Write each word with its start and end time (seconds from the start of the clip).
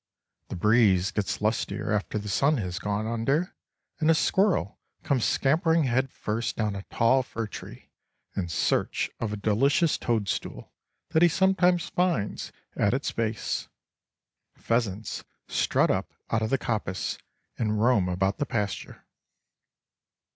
The 0.47 0.55
breeze 0.55 1.11
gets 1.11 1.41
lustier 1.41 1.91
after 1.93 2.17
the 2.17 2.27
sun 2.27 2.57
has 2.57 2.79
gone 2.79 3.05
under, 3.05 3.53
and 3.99 4.09
a 4.09 4.15
squirrel 4.15 4.79
comes 5.03 5.23
scampering 5.25 5.83
head 5.83 6.09
first 6.11 6.55
down 6.55 6.75
a 6.75 6.81
tall 6.91 7.21
fir 7.21 7.45
tree, 7.45 7.91
in 8.35 8.47
search 8.49 9.11
of 9.19 9.31
a 9.31 9.37
delicious 9.37 9.99
toadstool 9.99 10.73
that 11.09 11.21
he 11.21 11.29
sometimes 11.29 11.87
finds 11.87 12.51
at 12.75 12.95
its 12.95 13.11
base. 13.11 13.67
Pheasants 14.57 15.23
strut 15.47 15.91
up 15.91 16.15
out 16.31 16.41
of 16.41 16.49
the 16.49 16.57
coppice, 16.57 17.19
and 17.59 17.79
roam 17.79 18.09
about 18.09 18.39
the 18.39 18.45
pasture. 18.47 19.05